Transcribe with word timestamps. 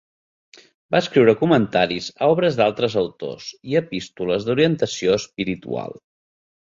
Va 0.93 0.99
escriure 1.03 1.33
comentaris 1.41 2.07
a 2.25 2.29
obres 2.35 2.57
d'altres 2.59 2.95
autors 3.01 3.49
i 3.73 3.77
epístoles 3.81 4.47
d'orientació 4.49 5.19
espiritual. 5.19 5.95